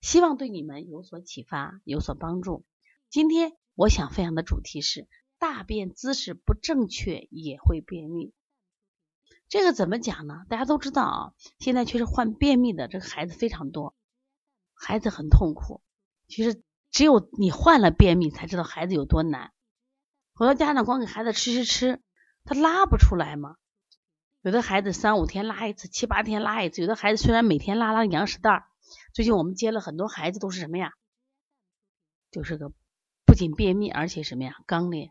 [0.00, 2.64] 希望对你们有所启发，有所帮助。
[3.10, 5.06] 今天我想分享的主题是：
[5.38, 8.32] 大便姿势不正确也会便秘。
[9.48, 10.46] 这个怎么讲呢？
[10.48, 13.94] 大家都知道啊，现在确实患便秘的这个孩子非常多，
[14.74, 15.82] 孩子很痛苦。
[16.28, 19.52] 其实只有你患了便秘，才知道孩子有多难。
[20.32, 22.00] 很多家长光给孩子吃吃吃，
[22.44, 23.56] 他拉不出来嘛。
[24.40, 26.80] 有的孩子三五天拉一次，七八天拉一次。
[26.80, 28.69] 有的孩子虽然每天拉拉羊屎蛋儿。
[29.12, 30.92] 最近我们接了很多孩子，都是什么呀？
[32.30, 32.72] 就是个
[33.26, 34.54] 不仅便秘，而且什么呀？
[34.68, 35.10] 肛裂。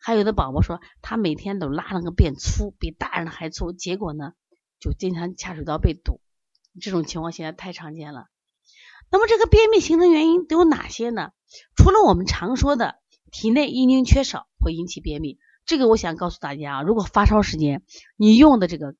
[0.00, 4.32] 还有的宝宝说，他每天都拉了个便粗，比大人还粗，结果呢，
[4.80, 6.20] 就经常下水道被堵。
[6.80, 8.26] 这种情况现在太常见了。
[9.10, 11.30] 那么这个便秘形成原因都有哪些呢？
[11.76, 12.98] 除了我们常说的
[13.30, 17.84] 体内阴精缺少会引起便秘，这个我想告诉大家啊，如果发烧时间
[18.16, 18.96] 你用的这个。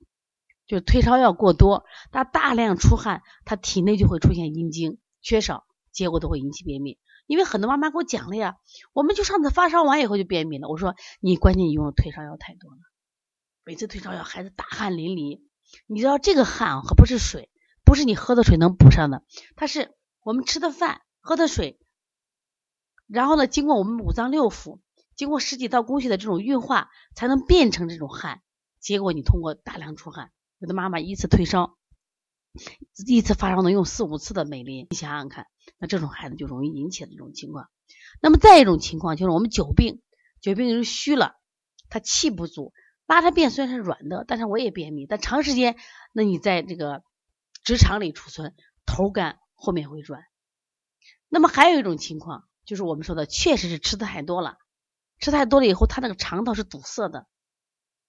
[0.69, 6.99] 就退烧药过多，他大量出汗，他体内就会出现阴精缺少，结果都会引起便秘。
[7.27, 8.57] 因为很多妈妈给我讲了呀，
[8.93, 10.69] 我们就上次发烧完以后就便秘了。
[10.69, 12.79] 我说你关键你用的退烧药太多了，
[13.65, 15.41] 每次退烧药孩子大汗淋漓，
[15.87, 17.51] 你知道这个汗啊可不是水，
[17.85, 19.25] 不是你喝的水能补上的，
[19.57, 21.81] 它是我们吃的饭、喝的水，
[23.07, 24.81] 然后呢，经过我们五脏六腑，
[25.17, 28.43] 经过十几道工序的这种运化，才能变成这种汗。
[28.81, 30.31] 结果你通过大量出汗。
[30.59, 31.77] 有的妈妈一次退烧，
[33.07, 35.47] 一次发烧能用四五次的美林，你想想看，
[35.79, 37.69] 那这种孩子就容易引起的这种情况。
[38.21, 40.03] 那么再一种情况就是我们久病，
[40.41, 41.37] 久病人虚了，
[41.89, 42.73] 他气不足，
[43.07, 45.77] 拉他便虽然是软的，但是我也便秘，但长时间，
[46.13, 47.05] 那你在这个
[47.63, 50.25] 直肠里储存，头干后面会转。
[51.29, 54.59] 那么还有一种情况，就是我们说的确实是吃的太多了，
[55.21, 57.29] 吃太多了以后，他那个肠道是堵塞的，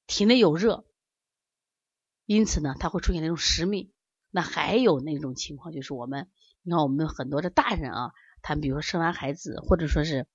[0.08, 0.84] 体内有热。
[2.30, 3.92] 因此呢，它会出现那种实秘。
[4.30, 6.30] 那还有那种情况，就是我们，
[6.62, 8.12] 你看我们很多的大人啊，
[8.44, 10.28] 他们比如说生完孩子，或者说是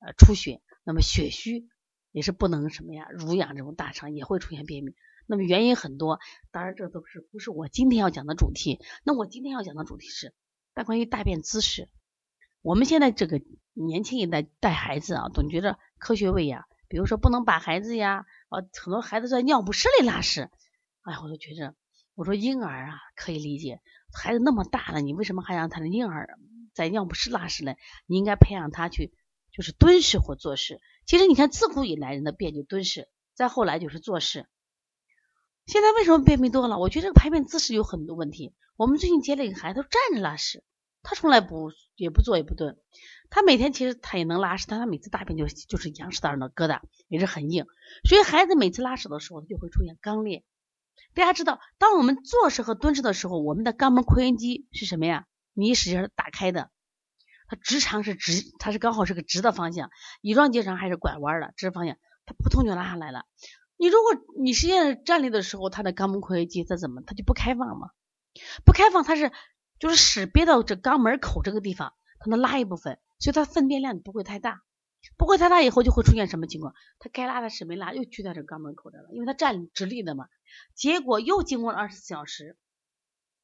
[0.00, 1.68] 呃出血，那么血虚
[2.12, 4.94] 也是不能什么呀，濡养这种大肠也会出现便秘。
[5.26, 6.18] 那么原因很多，
[6.50, 8.80] 当然这都是不是我今天要讲的主题。
[9.04, 10.32] 那我今天要讲的主题是，
[10.72, 11.90] 但关于大便姿势，
[12.62, 13.42] 我们现在这个
[13.74, 20.48] 年轻一代带孩子啊，总觉得科学喂养，比如说不能把孩子呀，啊，很多孩子在尿不湿里拉屎。
[21.04, 21.74] 哎，我就觉着，
[22.14, 23.80] 我说婴儿啊可以理解，
[24.12, 26.38] 孩子那么大了，你为什么还让他的婴儿
[26.72, 27.74] 在尿不湿拉屎呢？
[28.06, 29.12] 你应该培养他去
[29.52, 30.80] 就是蹲式或坐式。
[31.04, 34.46] 其实你看，自古以来人的便就蹲式，再后来就是坐式。
[35.66, 36.78] 现在为什么便秘多了？
[36.78, 38.54] 我觉得这个排便姿势有很多问题。
[38.76, 40.64] 我们最近接了一个孩子，站着拉屎，
[41.02, 42.78] 他从来不也不坐也不蹲，
[43.28, 47.66] 他每天其实他也能拉屎，但他每次大便就就是羊屎蛋的疙瘩，也是很硬，
[48.08, 50.42] 所以孩子每次拉屎的时候他就会出现肛裂。
[51.14, 55.26] 大家知道，当我们坐式和蹲式的时候，我们的肛门括约肌是什么呀？
[55.52, 56.70] 你一使劲打开的，
[57.46, 59.88] 它直肠是直，它是刚好是个直的方向；
[60.22, 61.96] 乙状结肠还是拐弯的，直方向，
[62.26, 63.26] 它扑通就拉下来了。
[63.76, 67.90] 你如果你实际上站立的时候，它的肛门括约肌它怎么，它就不开放嘛？
[68.64, 69.30] 不开放，它是
[69.78, 74.62] 就是屎憋到这肛门口这个地方，它能拉一部分，所以它粪便量不会太大。
[75.18, 76.72] 不会太大以后就会出现什么情况？
[76.98, 80.28] 他该拉的屎没拉，又去在这肛门口这了，因为他站直立的嘛。
[80.74, 82.56] 结果又经过了二十四小时，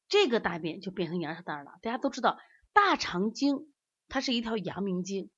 [0.07, 1.71] 这个大便就变成羊屎蛋了。
[1.81, 2.37] 大家都知道，
[2.73, 3.73] 大肠经
[4.07, 5.29] 它是一条阳明经，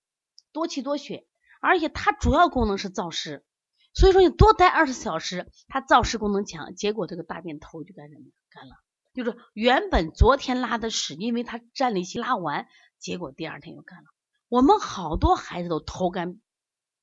[0.51, 1.27] 多气多血，
[1.61, 3.45] 而且它主要功能是燥湿。
[3.93, 8.23] 所以说你多待二十四小时，它燥湿功能强，结果这个大便头就干什么？
[8.49, 8.75] 干了，
[9.13, 12.67] 就是原本昨天拉的屎，因为它站立期拉完，
[12.97, 14.05] 结果第二天又干了。
[14.47, 16.39] 我们好多孩子都头干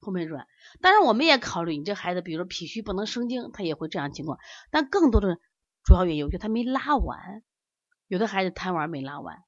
[0.01, 0.47] 后面软，
[0.81, 4.39] 当然我们也考虑你这孩子，比如说脾虚不能生精，他也会这样情况。
[4.71, 5.39] 但更多的
[5.85, 7.43] 主要原因，我觉得他没拉完，
[8.07, 9.45] 有的孩子贪玩没拉完。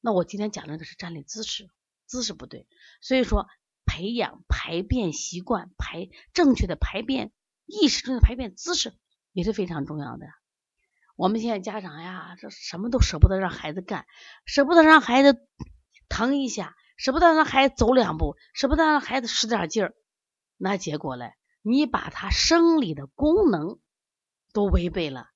[0.00, 1.70] 那我今天讲的这是站立姿势，
[2.06, 2.66] 姿势不对，
[3.00, 3.46] 所以说
[3.84, 7.32] 培养排便习惯，排正确的排便
[7.64, 8.94] 意识，正确的排便姿势
[9.32, 10.26] 也是非常重要的。
[11.16, 14.06] 我们现在家长呀，这什么都舍不得让孩子干，
[14.44, 15.46] 舍不得让孩子。
[16.10, 19.94] 疼一下，舍不得让孩子走两步，舍不得让孩子使点劲儿，
[20.56, 23.78] 那结果嘞，你把他生理的功能
[24.52, 25.30] 都违背了，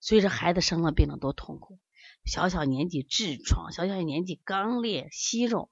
[0.00, 1.78] 所以这孩子生了病了多痛苦。
[2.24, 5.70] 小小年纪痔疮，小小年纪肛裂息肉，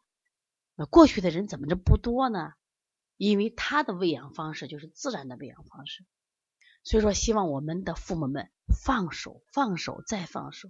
[0.77, 2.53] 那过去的人怎么着不多呢？
[3.17, 6.05] 因为他的喂养方式就是自然的喂养方式，
[6.85, 8.51] 所以说希望我们的父母们
[8.85, 10.69] 放手，放手再放手，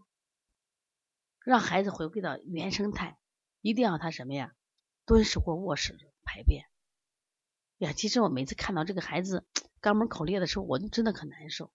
[1.45, 3.19] 让孩子回归到原生态，
[3.61, 4.55] 一定要他什么呀？
[5.05, 6.65] 蹲式或卧式排便。
[7.79, 9.45] 呀，其实我每次看到这个孩子
[9.81, 11.73] 肛门口裂的时候，我就真的很难受。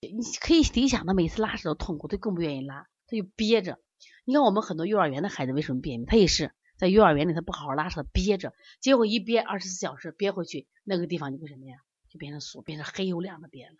[0.00, 3.80] 你可以理想他每次拉屎都痛苦，他更不愿意拉，他就憋着。
[4.24, 6.06] 你看我们很多幼儿园的孩子为什么便秘？
[6.06, 11.78] 他也是在幼儿园里他不好好拉屎，憋着，结果一憋二十四小时憋回去，那个地方就变什么呀？
[12.08, 13.78] 就变成锁，变成黑油亮的便了。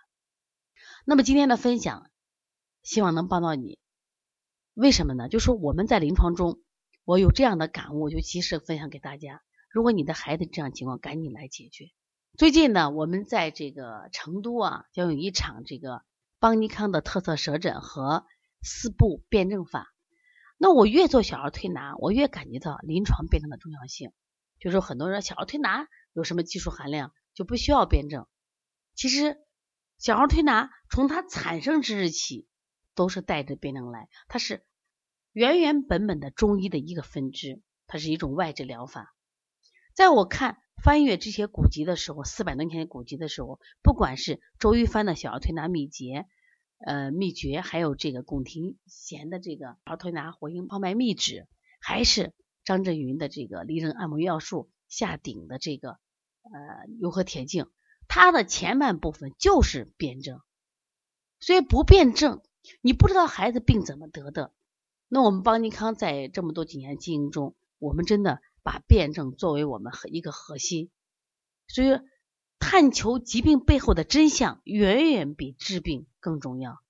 [1.04, 2.10] 那么今天的分享，
[2.82, 3.78] 希望能帮到你。
[4.74, 5.28] 为什么呢？
[5.28, 6.60] 就说我们在临床中，
[7.06, 9.40] 我有这样的感悟，就及时分享给大家。
[9.70, 11.90] 如果你的孩子这样情况，赶紧来解决。
[12.36, 16.02] 最近呢，我们在这个成都啊，将有一场这个
[16.40, 18.26] 邦尼康的特色舌诊和
[18.60, 19.94] 四步辩证法。
[20.58, 24.10] 那我越做小儿推拿，我越感觉到临床辩证的重要性。
[24.58, 28.26] 就说很多人小儿推拿有什么技术含量，就不需要辩证。
[28.96, 29.38] 其实
[29.96, 32.48] 小儿推拿从它产生之日起，
[32.96, 34.66] 都是带着辩证来，它是
[35.36, 39.14] 原原本本的中医的一个分支，它是一种外治疗法。
[39.92, 40.56] 在我看。
[40.84, 46.26] 翻阅这些古籍的时候，四百多年前古籍的时候，不管是周玉帆的小儿推拿秘诀，
[46.84, 51.48] 呃秘诀，还有这个龚廷贤的这个儿推拿活性泡脉秘旨，
[51.80, 55.92] 还是张振云的这个离症按摩要术下顶的这个
[56.42, 56.60] 呃
[57.00, 57.70] 柔和铁镜，
[58.06, 60.42] 它的前半部分就是辩证，
[61.40, 62.42] 所以不辩证，
[62.82, 64.52] 你不知道孩子病怎么得的。
[65.08, 68.40] 那我们邦尼康在这么多几年经营中，我们真的。
[68.66, 70.90] 把辩证作为我们一个核心，
[71.68, 72.00] 所以
[72.58, 76.82] 探求疾病背后的真相，远远比治病更重要。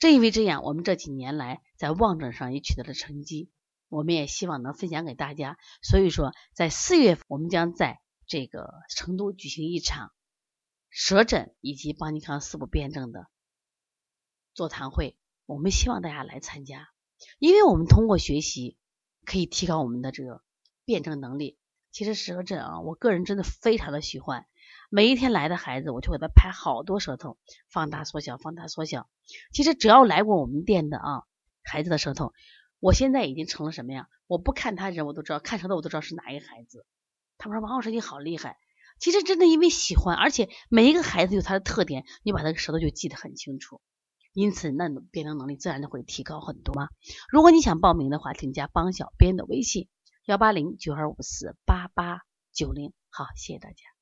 [0.00, 3.48] 正因为这样，我们这几年来在望诊上也取得了成绩，
[3.88, 5.56] 我们也希望能分享给大家。
[5.82, 10.10] 所以说，在四月份，我们将在这个成都举行一场
[10.88, 13.28] 舌诊以及邦尼康四步辩证的
[14.52, 15.16] 座谈会，
[15.50, 16.88] 我们希望大家来参加，
[17.40, 18.76] 因为我们通过学习。
[19.26, 20.42] 可以提高我们的这个
[20.84, 21.58] 辩证能力。
[21.92, 24.46] 其实舌诊啊，我个人真的非常的喜欢。
[24.88, 27.36] 每一天来的孩子，我就给他拍好多舌头，
[27.68, 29.08] 放大缩小，放大缩小。
[29.52, 31.24] 其实只要来过我们店的啊，
[31.62, 32.32] 孩子的舌头，
[32.80, 34.08] 我现在已经成了什么呀？
[34.26, 36.86] 我不看他人，我都知道；看舌头，我都知道是哪一个孩子。
[37.36, 38.56] 他们说王老师你好厉害。
[38.98, 43.80] 其实真的因为喜欢，而且每一个孩子有他的特点，你把他的舌头就记得很清楚。
[44.32, 46.88] 因此，那你辩证能力自然就会提高很多嘛。
[47.30, 49.88] 如果你想报名的话，请加帮小编的微信：
[50.24, 52.20] 幺八零九二五四八八
[52.52, 52.92] 九零。
[53.10, 53.99] 好，谢谢大家。